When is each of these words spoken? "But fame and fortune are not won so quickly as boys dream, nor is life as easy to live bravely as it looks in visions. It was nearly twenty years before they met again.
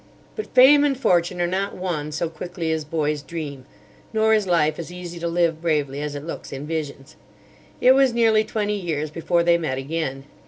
"But 0.35 0.47
fame 0.55 0.83
and 0.83 0.97
fortune 0.97 1.39
are 1.41 1.45
not 1.45 1.75
won 1.77 2.11
so 2.11 2.27
quickly 2.27 2.71
as 2.71 2.83
boys 2.85 3.21
dream, 3.21 3.65
nor 4.13 4.33
is 4.33 4.47
life 4.47 4.79
as 4.79 4.91
easy 4.91 5.19
to 5.19 5.27
live 5.27 5.61
bravely 5.61 6.01
as 6.01 6.15
it 6.15 6.25
looks 6.25 6.51
in 6.51 6.65
visions. 6.65 7.15
It 7.79 7.91
was 7.91 8.11
nearly 8.11 8.43
twenty 8.43 8.79
years 8.79 9.11
before 9.11 9.43
they 9.43 9.59
met 9.59 9.77
again. 9.77 10.23